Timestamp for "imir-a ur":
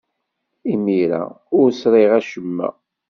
0.73-1.67